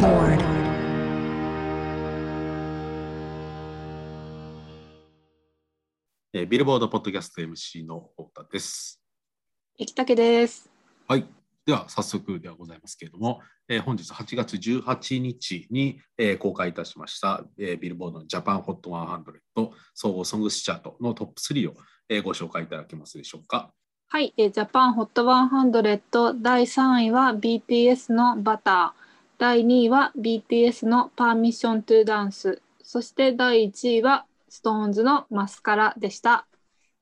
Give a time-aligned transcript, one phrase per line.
[0.00, 0.40] aboard.
[6.32, 9.02] えービルボードポッドキャスト MC の太田です。
[9.78, 10.70] 生竹です。
[11.06, 11.26] はい。
[11.66, 21.74] では、早速ではございますけれども、えー本日8月18日に、えー公開いたしました、えービルボードのジャパンホット100総合ソングスチャートのトップ3を、
[22.08, 23.70] えーご紹介いただけますでしょうか。
[24.08, 29.09] はい、えージャパンホット100第3位は BTS のバター、
[29.40, 36.46] 第2位は BTS のパーミッショントゥダンス、そして第1位は SixTONES のマスカラでした。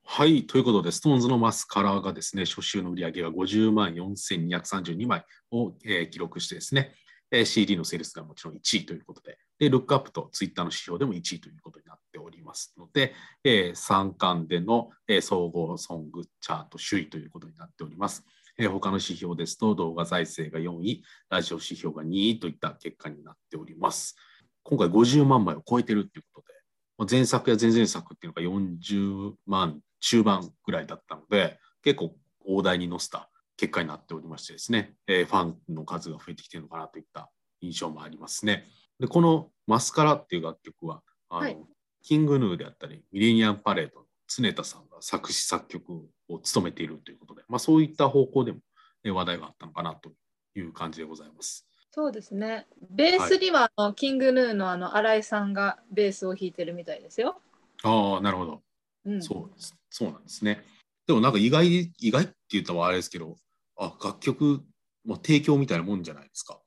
[0.05, 0.47] はい。
[0.47, 6.93] ということで、SixTONES のマスカラがですね、初週の売り上げが50万4232枚を、えー記録してですね、
[7.29, 18.23] えー CD のセールスがもちろん1位ということで、で、ルックアップとツイッターの指標でも1位ということになっておりますので、えー、3冠での、えー総合ソングチャート首位ということになっております。
[18.59, 24.17] えー他の指標ですと、動画再生が4位、ラジオ指標が2位といった結果になっております。
[24.63, 26.53] 今回50万枚を超えてるということで、
[26.97, 38.67] まあ前作や前々作っていうのが40万中盤ぐらいだったので、結構大台に乗せた結果になっておりましてですね、えーファンの数が増えてきているのかなといった印象もありますね。
[38.99, 41.57] で、このマスカラっていう楽曲は、あのはい
[42.01, 48.59] キングヌーであったり、ミレニアムパレードの常田さんが作詞作曲を務めているということで、まあ、そういった方向でも
[49.03, 50.11] えー話題があったのかなと
[50.55, 51.65] いう感じでございます。
[51.91, 52.67] そうですね。
[52.91, 57.41] ベースには、あのキングヌーのあの新井さんがベースを弾いてるみたいですよ。
[57.83, 58.61] ああ、なるほど。
[59.05, 59.61] うん、そう。
[59.89, 60.63] そうなんですね。
[61.07, 63.35] でもなんか意外、意外って言ったらあれですけど、
[63.77, 64.61] あ、楽曲、
[65.03, 66.59] まあ、提供みたいなもんじゃないですか。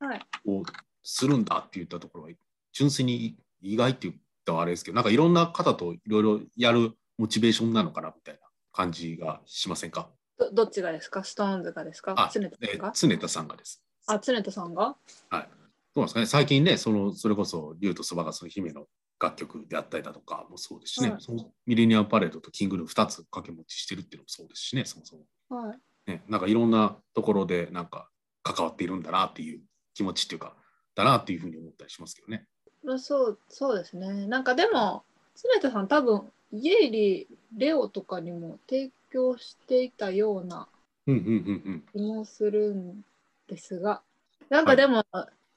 [0.00, 0.26] はい。
[0.46, 0.62] を
[1.02, 2.30] するんだって言ったところは、
[2.72, 4.14] 純粋に意外って言っ
[4.46, 8.40] たらあれですけど、なんかいろんな方といろいろやるモチベーションなのかなみたいな
[8.74, 10.10] 感じがしませんか？
[10.38, 11.24] どどっちがですか？
[11.24, 12.14] ストーンズがですか？
[12.18, 12.92] あ、常田えさんが？
[12.92, 13.82] 常田さんがです。
[14.06, 14.96] あ、常田さんが？
[15.30, 15.48] はい。
[15.94, 18.86] どうですかね、最近ね、そのそれこそ、竜とそばがその姫の
[19.20, 25.22] 楽曲であったりだとかもそうですしね、はいそのミレニアムパレードとキングルー2つ掛け持ちしてるっていうのもそうですしね、そもそも。
[25.56, 26.10] はい。
[26.10, 28.08] ね、なんかいろんなところでなんか
[28.42, 29.60] 関わっているんだなっていう
[29.94, 30.56] 気持ちっていうか、
[30.96, 32.44] だなっていうふうに思ったりしますけどね。
[32.84, 34.26] まあ、そうそうですね。
[34.26, 35.04] なんかでも
[35.36, 36.22] 常田さん多分
[36.54, 40.68] イエリレオとかにも提供していたような
[41.06, 41.28] うんうんう
[41.70, 43.02] ん気もするん
[43.48, 44.02] ですが
[44.48, 45.04] なんかでも、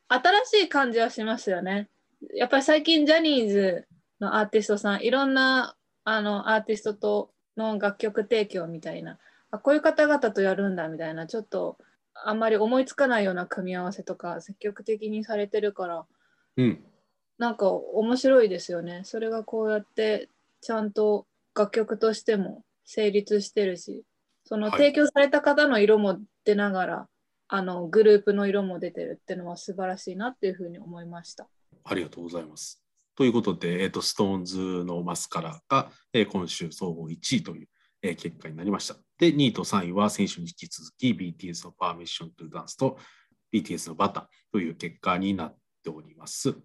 [0.08, 1.90] 新しい感じはしますよね。
[2.34, 3.86] やっぱり最近ジャニーズ
[4.20, 9.20] のアーティストさんいろんなあのアーティストとの楽曲提供みたいな
[9.52, 11.78] あこういう方々とやるんだみたいなちょっと
[12.14, 16.06] あんまり思いつかないような組み合わせとか積極的にされてるから
[16.58, 16.66] うん。
[16.66, 16.84] うん。
[17.38, 19.02] なんか面白いですよね。
[19.04, 20.30] それがこうやって
[20.62, 24.04] ちゃんと楽曲としても成立してるし、
[24.46, 27.08] そのはい提供された方の色も出ながら、
[27.50, 31.48] あのグループの色も出てるっていうのは素晴らしいなっていうふうに思いました。
[31.84, 32.84] ありがとうございます。
[33.16, 37.68] ということで、えっ、と、ストーンズのマスカラが、えー今週総合1位という、
[38.02, 38.96] えー結果になりました。
[39.18, 42.98] で、2位と3位は先週に引き続き BTS のパーミッショントゥダンスと
[43.52, 46.56] BTS のバターという結果になっております。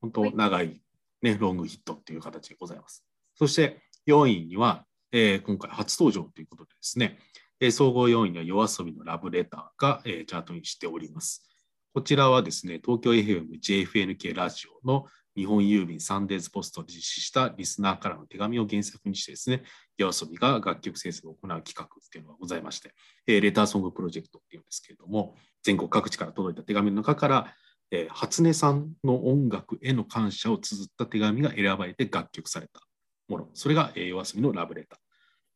[0.00, 0.80] 本当はい長い、
[1.22, 3.07] ね、ロングヒットっていう形でございます。
[3.38, 7.18] そして4位には、えー今回初登場ということでですね、
[7.60, 11.48] えー総合4位には夜遊びのラブレターが、えーチャートにしております。
[11.94, 15.06] こちらはですね、東京 FM JFNK ラジオの
[15.36, 19.62] 日本郵便サンデーズポストで実施したリスナーからの手紙を原作にしてですね、
[19.96, 22.92] 夜遊びが楽曲制作を行う企画っていうのがございまして、
[23.28, 27.54] えーレターソングプロジェクトっていうんですけれども、全国各地から届いた手紙の中から、
[27.92, 32.80] えー初音さんの音楽への感謝を綴った手紙が選ばれて楽曲された
[33.28, 34.98] もの、それが、えー夜遊びのラブレター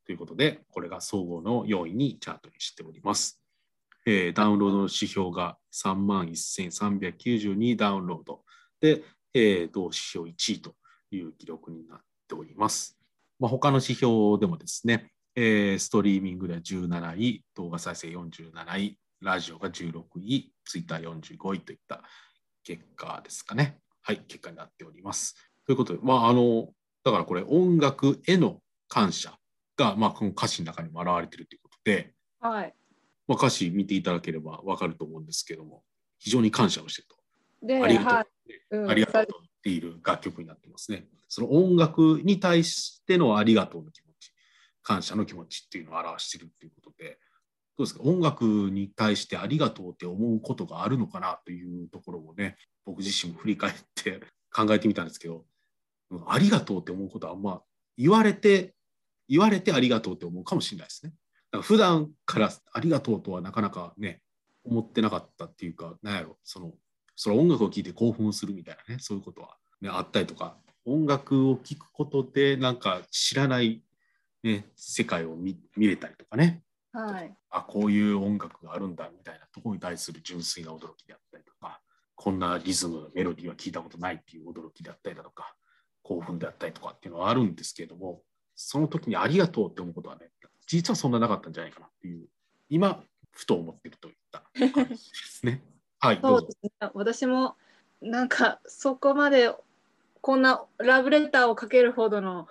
[0.06, 3.43] ということで、これが総合の4位にチャートにしております。
[4.06, 8.43] えーダウンロードの指標が3万1392ダウンロード
[8.81, 9.03] で、
[9.34, 10.75] えー同指標1位と
[11.11, 12.99] いう記録になっております。
[13.38, 22.02] まあ、他の指標でもですね、えーストリーミングでは17位、動画再生47位、ラジオが16位、ツイッター45位といった
[22.64, 23.79] 結果ですかね。
[24.02, 25.37] はい、結果になっております。
[25.64, 26.69] ということで、まあ、あの、
[27.04, 29.32] だからこれ音楽への感謝
[29.76, 32.75] が、まあ、この歌詞の中にも表れているということで、はい。
[33.26, 35.82] まあ、歌詞見ていただければ分かると思うんですけども、
[36.19, 37.16] 非常に感謝をしていると。
[37.66, 38.26] で、ありがとう、はい
[38.70, 41.06] うんありがとうっている楽曲になってますね。
[41.28, 44.32] その音楽に対してのありがとうの気持ち、
[44.82, 47.19] 感謝の気持ちっていうのを表しているっていうことで、
[47.78, 54.20] どうですか、音楽に対してありがとうって思うことがあるのかなというところをね、僕自身も振り返って
[54.52, 55.43] 考えてみたんですけど、うん
[56.26, 57.62] ありがとうって思うことはま
[57.97, 58.75] 言われて、
[59.29, 61.12] 言われてありがとうって思うかもしれないですね。
[61.50, 64.20] だから普段からありがとうとはなかなかね、
[64.64, 66.73] 思ってなかったっていうか、なんやろ、その、
[67.17, 73.82] その音楽を聴いて興奮するみたいなねそういうことは、ね、あったりとか音楽を聴くことでなんか知らない、
[74.43, 76.62] ね、世界を見見れたりとかね、
[76.93, 81.81] はい、あこういう音楽があるんだみたいなところに対する純粋な驚きであったりとか
[82.14, 85.55] こんなリズムメロディーは聞いたことないっていう驚きであったりだとか
[86.02, 88.22] 興奮であったりとかっていうのはあるんですけれども
[88.54, 90.28] その時にありがとうって思うことはね
[90.66, 92.26] 実はそんななかったんじゃないかなっていう
[92.69, 95.62] 今ふと思ってるといった感じですね。
[95.99, 97.56] はい、そうですね私も
[98.00, 99.54] なんかそこまで
[100.20, 102.49] こんなラブレターをかけるほどの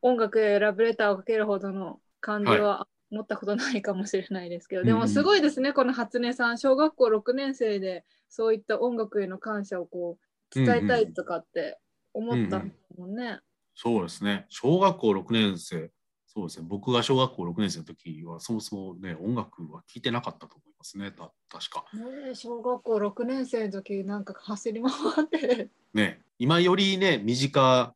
[0.00, 6.58] 音楽でラブレターをかけるほどの感じは持ったことないかもしれないですけど、はい、でもすごいですね、うん、この初音さん。
[6.58, 11.78] 小学校6年生でそういった音楽への感謝をこう伝えたいとかって
[12.14, 12.60] 思った
[12.96, 13.24] もんね。
[13.24, 13.28] うん。
[13.28, 13.40] うん、
[13.74, 14.46] そうですね。
[14.48, 15.90] 小学校6年生。
[16.26, 16.66] そうですね。
[16.68, 21.12] 僕が小学校6年生の時はそもそもね音楽は聴いてなかったと思いますね。
[21.12, 21.84] た確か。
[21.94, 24.90] ね小学校6年生の時なんか走り回
[25.24, 25.70] って。
[25.92, 27.94] ね今よりね身近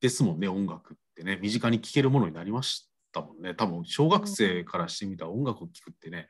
[0.00, 1.38] ですもんね音楽ってね。
[1.40, 3.54] 身近に聴けるものになりましたもんね。
[3.54, 6.28] 多分小学生からしてみたら音楽を聴くってね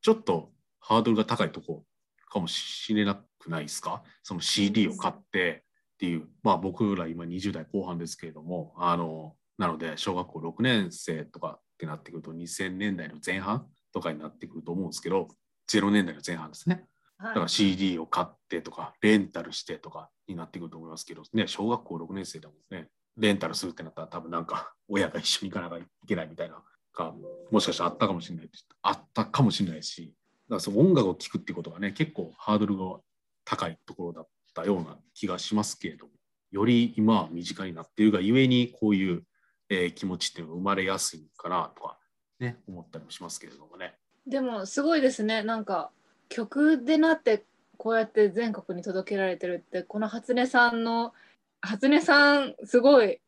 [0.00, 1.84] ちょっとハードルが高いとこ
[2.30, 4.02] かもしれなくないですか？
[4.22, 5.63] その CD を買って
[5.94, 15.28] っていうまあ僕ら今20代後半ですけれどもあのなので、小学校6年生とかってなってくると、2000年代の前半とかになってくると思うんですけど、
[15.70, 16.86] 0年代の前半ですね。
[17.20, 26.60] だから CD を買ってとか、レンタルしてとかになってくると思いますけど、ね、小学校6年生でもね、レンタルするってなったら多分なんか親が一緒に行かなきゃいけないみたいな
[26.92, 27.14] か、
[27.52, 28.50] もしかしたらあったかもしれない
[28.82, 30.12] あったかもしれないし、
[30.48, 32.98] だからその音楽を聴くっていうことがね、結構ハードルが
[33.44, 36.12] 高いところだったような気がしますけれども、
[36.50, 39.24] より今は身近になっているがゆえにこういう
[39.68, 41.98] えー、気持ちっていうのが生まれやすいかなとか
[42.38, 43.94] ね思ったりもしますけれどもね。
[44.26, 45.90] でもすごいですねなんか
[46.28, 47.44] 曲でなって
[47.76, 51.12] こうやって全国に届けられてるってこの初音さんの
[51.60, 53.20] 初音さんすごい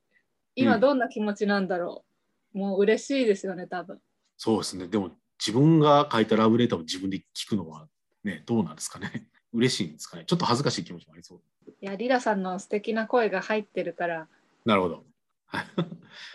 [0.54, 2.04] 今どんな気持ちなんだろ
[2.54, 4.00] う、うん、もう嬉しいですよね多分。
[4.38, 7.88] そうですねでも自分が書いたラブレターを自分で聞くのは
[8.24, 10.24] ねどうなんですかね嬉しいんですかね。
[10.26, 11.40] ちょっと恥ずかしい気持ちもありそう。
[11.80, 14.28] いやリラさんの素敵な声が入ってるから。
[14.64, 15.04] なるほど。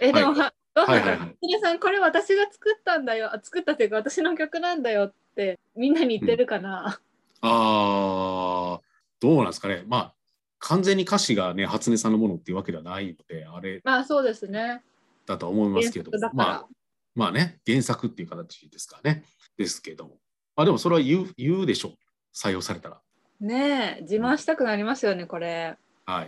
[0.02, 3.30] えでも、はい、はいはいはい、皆さんこれ私が作ったんだよ。
[3.44, 7.00] 作ったっていうか私の曲なんだよってみんなに言ってるかな、
[7.44, 8.80] うん、ああ
[9.20, 9.84] どうなんですかね。
[9.88, 10.14] まあ
[10.60, 14.82] 完全に歌詞がね初音さんのものっていうわけではないのであれまあそうですね。
[15.28, 16.12] だと思いますけど。
[16.34, 16.66] まあ
[17.14, 19.26] まあね原作っていう形ですからね。
[19.58, 20.18] ですけども。
[20.56, 21.92] あでもそれは言う言うでしょう。
[22.34, 23.02] 採用されたら
[23.42, 26.26] ねえ自慢したくなりますよね、うん、これはい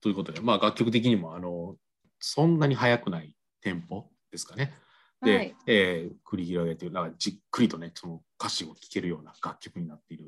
[0.00, 1.76] ということでまあ楽曲的にもあの
[2.18, 4.72] そんなに速くないテンポですかね。
[5.22, 10.26] で、はい、えー、繰り広げている、だからじっくりとね、その歌詞を聴けるような楽曲になっているっ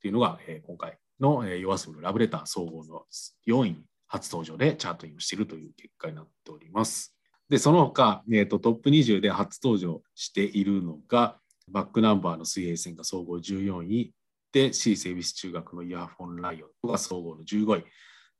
[0.00, 3.04] ていうのが、えー、今回の、えー、夜遊びのラブレター総合の
[3.46, 7.16] 4位に初登場でチャートインをしているという結果になっております。
[7.48, 11.38] で、その他、えーと、トップ20で初登場しているのが、
[11.68, 14.12] バックナンバーの水平線が総合14位
[14.52, 17.84] で、シーセービス中学のイヤホンライオンが総合の15位。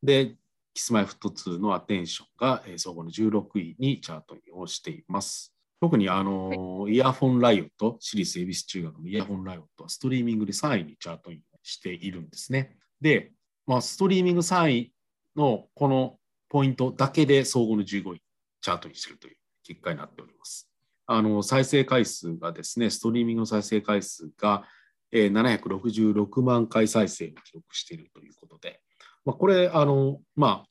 [0.02, 0.36] で、
[0.74, 5.54] キスマイフット2のアテンションが、えー、総合の16位にチャートインをしています。
[5.80, 12.76] 特にあの、はい、イヤフォンライオット、私立恵比寿中学のイヤフォンライオットはストリーミングで3位にチャートインしているんですね。
[13.00, 13.32] で、
[13.66, 14.92] まあ、ストリーミング3位
[15.36, 18.22] のこのポイントだけで総合の15位
[18.60, 20.68] チャートにしているという結果になっております。
[21.06, 24.64] あの再生回数がですね、ストリーミングの再生回数が、
[25.12, 28.80] えー、766万回再生を記録しているということで、
[29.24, 30.66] まあ、これ、あの、まあ、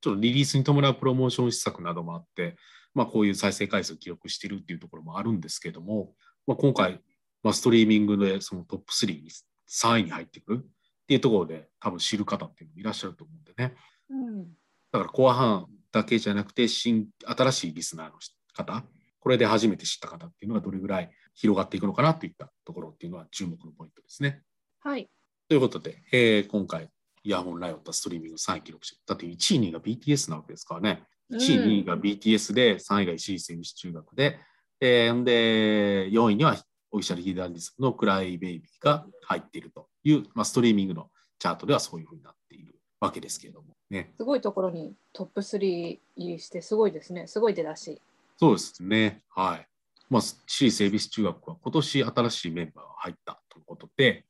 [0.00, 2.56] ちょっとリリースに伴うプロモーション施策などもあって、
[2.94, 6.12] まあ、こういう再生回数を記録しているっていうところもあるんですけども、
[6.46, 7.00] まあ、今回、
[7.42, 9.30] まあ、ストリーミングでそのトップ3に
[9.68, 10.66] 3位に入ってくるっ
[11.06, 13.74] ていうところで多分知る方っていうのもいらっしゃると思うんでね。
[14.10, 14.44] うん、
[14.92, 18.18] だから後半だけじゃなくて新新しいリスナーの
[18.54, 18.84] 方
[19.20, 24.42] これで初めて知った方っていうのがどれぐらい広がっていくのかなといったところっていうのは注目のポイントですね。
[24.80, 25.08] はい、
[25.48, 26.90] ということで、えー、今回
[27.22, 31.04] イヤホンライオンとストリーミング3位記録してだって1位、2位が BTS なわけですからね。
[31.30, 34.38] 1位、2位が BTS で、3位が石井選手中学で、
[34.80, 36.56] えー、で、4位には
[36.90, 44.12] オフィシャルヒーダーリズムのクライベイビーが入っているという、まあ、ストリーミングのチャートではそういうふうになっているわけですけれどもね。
[44.16, 47.26] すごいところにトップ3入りして、すごいですね。
[47.26, 48.00] すごい出だし。
[48.38, 49.22] そうですね。
[49.28, 49.68] はい。
[50.10, 54.24] まあ、私立恵比寿中学は今年新しいメンバーが入ったということで、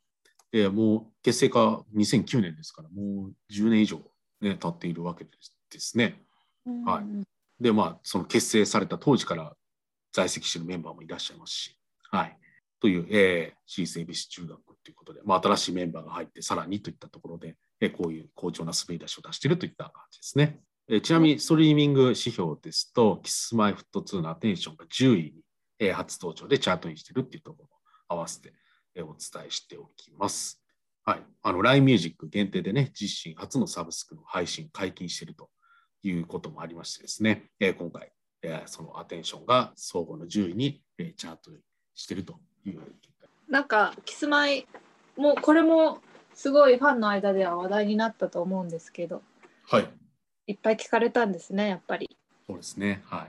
[0.53, 3.99] えー、もう結成化2009年ですからもう10年以上、
[4.41, 5.31] ね、経っているわけで
[5.79, 6.21] すね。
[6.87, 9.55] はい、でまあその結成された当時から
[10.13, 11.79] 在籍しているメンバーもいらっしゃいますし。
[12.11, 12.39] はい、
[12.81, 20.61] という、えー、私立恵比寿中学ということで、まあ、新しいメンバーが入ってさらにといったところで、えこういう好調な滑り出しを出しているといった感じですね。
[20.89, 25.33] えちなみにストリーミング指標ですと、キスマイフット2のアテンションが10位に、
[25.79, 27.71] え初登場でチャートにしているっていうところも
[28.09, 28.53] 合わせて、
[28.95, 30.63] えお伝えしておきます。
[31.05, 31.23] はい。
[31.43, 35.51] あの、LINE Music 限定でね、自身初のサブスクの配信解禁していると
[36.03, 41.51] いうこともありましてですね、え今回、えそのアテンションが総合の10位に、えチャート
[41.95, 42.81] しているという
[43.49, 44.67] なんか、キスマイ
[45.17, 46.01] もこれも
[46.35, 49.23] すごいファンの間では話題になったと思うんですけど、
[49.67, 49.89] はい。
[50.47, 52.17] いっぱい聞かれたんですね、やっぱり。
[52.47, 53.03] そうですね。
[53.07, 53.27] は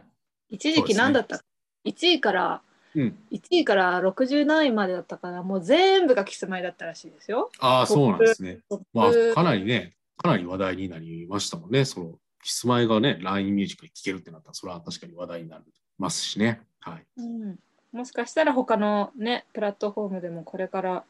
[0.49, 0.55] い。
[0.55, 1.41] 一時期何だった、ね、
[1.89, 2.61] ?1 位から、
[2.95, 7.51] うん、1位から60何位までだったから、もう全部がキスマイだったらしいですよ。
[7.59, 8.59] ああ、そうなんですね。
[8.93, 11.85] まあ、かなりね、かなり話題になりましたもんね。
[11.85, 12.11] その
[12.43, 15.63] キスマイがね、LINE ミュージックで聴けるってなったら、それは確かに話題になり
[15.97, 16.61] ますしね。
[16.79, 17.05] はい。
[17.17, 17.59] うん、
[17.91, 21.03] もしかしたら他のね、プラットフォームでもこれから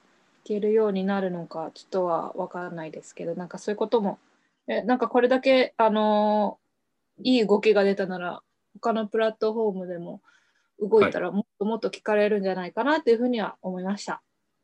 [0.43, 4.19] けるようになるのかちょっとは分からないですけどなんかそういうことも
[4.67, 6.57] えなんかこれだけあの
[7.23, 8.41] いい動きが出たなら
[8.81, 10.21] 他のプラットフォームでも
[10.81, 14.21] 動いたらもっともっと聞かれるんじゃないかなというふうには思いました。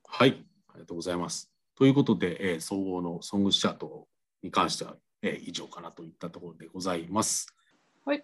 [0.08, 1.52] はい、ありがとうございます。
[1.78, 4.08] ということで、えー、総合のソングチャート
[4.42, 7.48] に関しては、えー、以上かなといったところでございます。
[8.06, 8.24] はい。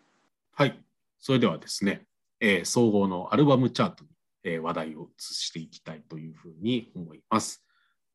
[0.53, 0.79] はい。
[1.19, 2.05] それではですね、
[2.39, 4.11] えー、総合のアルバムチャートに
[4.43, 7.63] え話題を移していきたいというふうに思います。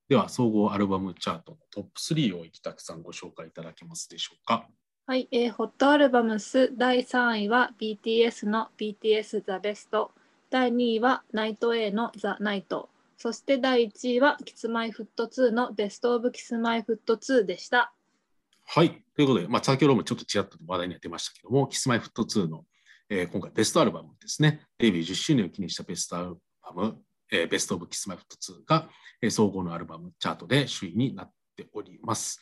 [0.09, 4.69] では、総合アルバムチャートのトップ3を生田さんご紹介いただけますでしょうか。
[5.07, 10.09] はい、えー、ホットアルバムス第3位は BTS の BTS The Best
[10.51, 12.87] 第2位はナイト A の The Night
[13.17, 17.93] そして第1位はキスマイフット2のベストオブキスマイフット2でした。
[18.67, 22.65] はい、ということで、まあ、先ほどもちょっとちらっと話題に出ましたけども、キスマイフット2の
[23.09, 26.97] えー、今回ベストアルバムですね、デビュー10周年を記念したベストアルバム、
[27.31, 28.89] えー、ベストオブキスマイフット2が、
[29.23, 32.41] えー、総合のアルバムチャートで首位になっております。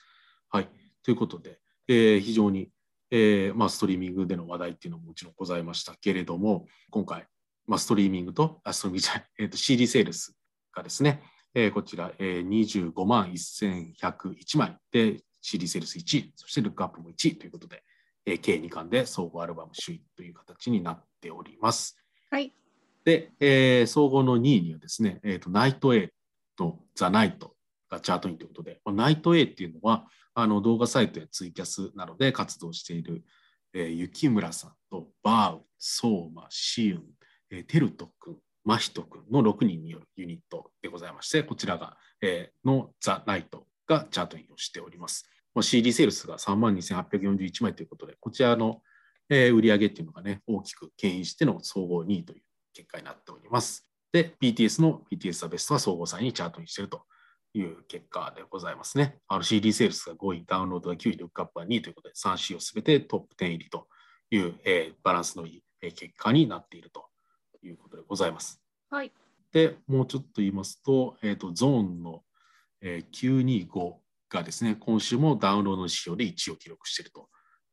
[0.48, 0.68] はい。
[1.02, 2.70] ということで、えー、非常に、
[3.10, 7.26] えーまあ、ストリーミングでの話題っていうのももちろんございましたけれども、今回、
[7.66, 10.36] まあ、ストリーミングと、あストリーミングじゃない、 えーと、CD セールス
[10.72, 11.22] がですね、
[11.54, 17.84] えー、こちら、えー、25万1101枚で CD セールス1位、そしてルックアップも1位ということで、
[18.26, 21.96] えー、計2巻で総合アルバム首位という形になっております。
[22.30, 22.52] はい。
[23.04, 26.12] で、えー、総合の2位にはですね、えーと、ナイト A
[26.56, 27.53] とザ・ナイト
[27.90, 33.24] がチャートインということで、ナイト A っていうのはあの動画サイトやツイキャスなどで活動している、
[33.72, 37.02] えー、雪村さんとバウ、ソーマ、シウン、
[37.50, 45.28] えー、テルト君、マヒト君の6人によるユニットでございまして、こちらが、えー、のザ・ナイトがチャートインをしております。
[45.60, 48.82] CD セールスが3万2841枚ということで、こちらの、
[49.28, 53.88] えー、売上っていうのがね、大きく牽引しての総合2位という結果になっております。
[54.10, 57.04] で、BTS の BTS ザベストは総合3位にチャートにしていると
[57.54, 59.18] いう結果でございますね。
[59.28, 63.86] あの CD セールスが5位、ダウンロードが9位、ルックアップは2位ということで、3 C をすべてトップ10入りと
[64.30, 67.06] いう、えー、バランスのいい、えー、結果になっていると
[67.62, 68.60] いうことでございます。
[68.90, 69.12] はい。
[69.52, 72.24] で、もうちょっと言いますと、えっ、ー、と、ゾーンの、
[72.80, 73.94] えー、925
[74.28, 77.28] がですね、今週もダウンロードの仕様で1位を記録していると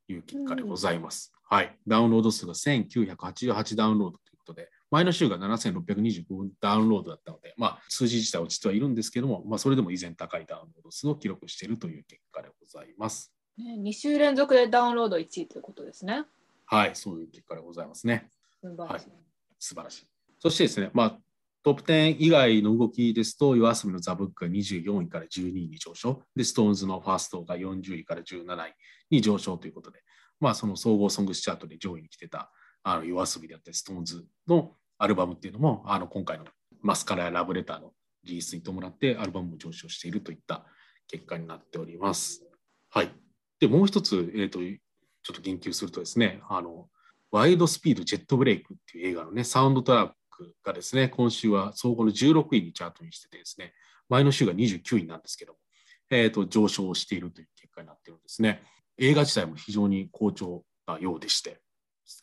[0.07, 1.33] いう結果でございます。
[1.51, 1.75] うん、はい。
[1.87, 13.33] ダウンロード数が1988ダウンロードということで、前の週が7625ダウンロードだったので、まあ、数字自体落ちてはいるんですけども、まあ、それでも依然高いダウンロード数を記録しているという結果でございます。
[13.57, 16.25] ね、2週連続でダウンロード1位ということですね。
[16.65, 18.29] はい、そういう結果でございますね。
[18.61, 19.09] 素晴らしい。
[19.09, 19.17] はい、
[19.59, 20.07] 素晴らしい。
[20.39, 21.19] そしてですね、まあ、
[21.63, 28.75] トップ10以外の動きですと、夜遊びのザ・ブックが24位から12位に上昇、で、ストーンズのファーストが40位から17位
[29.09, 30.01] に上昇ということで、
[30.39, 32.51] まあ、その総合ソングスチャートで上位に来てた
[32.83, 36.45] あの YOASOBI であったり、 SixTONES のアルバムっていうのも、あの今回の
[36.81, 37.91] マスカラやラブレターの
[38.23, 40.63] リリースに伴ってアルバムも上昇しているといった
[41.07, 42.45] 結果になっております。
[42.91, 43.11] はい。
[43.59, 46.87] で、もう一つ、えーと、ちょっと言及するとですね、あの
[47.31, 53.73] ワイルドスピードジェットブレイクっていう映画のね、サウンドトラックがですね、今週は総合の16位にチャートインしててですね、
[54.07, 55.59] 前の週が29位なんですけども、
[56.11, 58.61] えーと、上昇しているという結果になっているんですね。
[58.99, 61.59] 映画自体も非常に好調なようでして、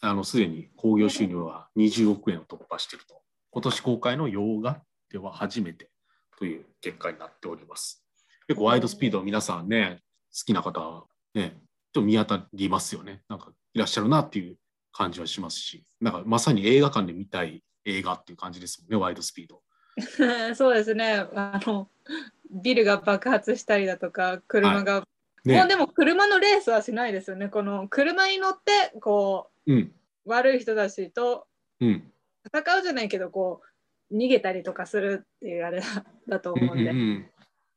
[0.00, 3.20] あのすでに興行収入は20億円を突破していると、
[3.50, 5.90] 今年公開の洋画では初めて
[6.38, 8.04] という結果になっております。
[8.46, 10.00] 結構ワイドスピード皆さんね、
[10.32, 11.04] 好きな方は
[11.34, 11.58] ね、ちょっ
[11.92, 13.22] と見当たりますよね。
[13.28, 14.56] なんかいらっしゃるなっていう
[14.92, 19.62] 感じはしますし、なんかまさに映画館で見たい映画っていう感じですもんね、ワイドスピード。
[20.54, 21.90] そうですねあの。
[22.50, 27.48] ビルが爆発したりだとか、車が、はいね、もうでも車のレースはしないですよね。
[27.48, 29.57] この車に乗ってこう、うん、
[30.24, 31.46] 悪い人たちと
[31.80, 33.62] 戦うじゃないけど、こ
[34.10, 35.82] う逃げたりとかするっていうあれ
[36.28, 37.28] だ と思うんで。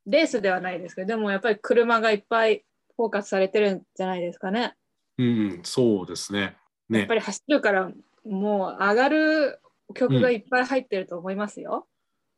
[0.08, 4.76] レースではないですけど、でもやっぱり車がいっぱいフォーカスされてるんじゃないですかね。
[5.18, 6.58] うん、うん、そうですね。
[6.90, 7.92] ねやっぱり走るから、
[8.26, 9.60] もう上がる
[9.94, 11.88] 曲がいっぱい入ってると思いますよ。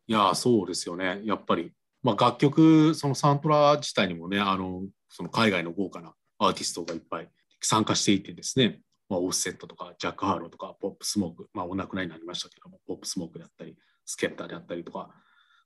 [0.06, 1.22] いやーそうですよね。
[1.24, 7.30] やっぱり、まあ、楽曲、そのサントラ自体にもね、あのその海外の豪華なアーティストがいっぱい
[7.60, 15.10] 参加していてですね、まあ、オフセットとか、ジャック・ハーローとか、ポップ・スモーク、まあ、お亡くなりになりましたけども、ポップ・スモークであったり、スケッターであったりとか、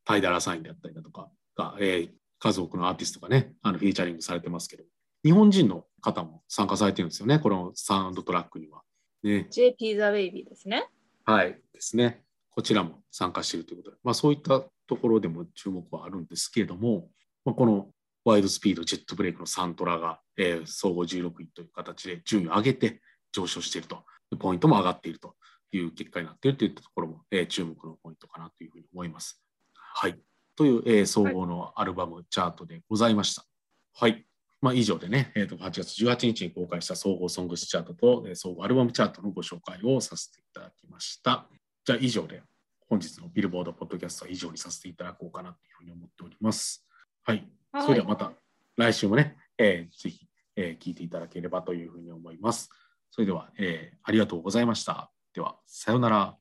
[0.05, 4.85] タイダラ・サインであったりだとかが、えー数多くのアーティストがね、あのフィーチャリングされてますけど、
[5.25, 8.83] 日本人の方も参加されてるんですよね、このサウンドトラックには。
[9.23, 10.89] ね、JP The Baby ですね。
[11.25, 12.23] はいですね。
[12.51, 17.09] こちらも参加しているということで、まあ、そういったところでも注目はあるんですけれども、
[17.45, 17.89] まあ、この
[18.25, 23.01] ワイドスピードジェットブレイクのサントラが、えー総合16位という形で順位を上げて
[23.33, 24.05] 上昇していると、
[24.39, 25.35] ポイントも上がっていると
[25.73, 29.43] いう結果になっているといったところも、えー注目のポイントかなというふうに思います。
[29.75, 30.19] はい。
[30.57, 33.45] という、えー総合のアルバムチャートでございました。
[33.95, 34.25] はい。
[34.61, 41.47] まあ、以上でね、えー、と8月18日に公開した総合ソングスチャートと、えー総合アルバムチャートのご紹介をさせていただきました。
[41.85, 42.43] じゃあ以上で
[42.89, 46.87] 本日のビルボードポッドキャストは以上にさせていただこうかなというふうに思っております。
[47.25, 47.47] はい。
[47.73, 48.33] はいそれではまた
[48.77, 52.71] 来週もね、えーぜひ、えー聞いていただければというふうに思います。
[53.11, 55.11] それでは、えーありがとうございました。
[55.35, 56.37] では、さようなら。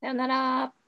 [0.00, 0.83] さようなら。